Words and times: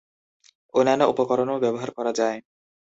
অন্যান্য 0.73 1.03
উপকরণও 1.11 1.61
ব্যবহার 1.63 1.89
করা 1.91 2.11
হয়। 2.19 2.39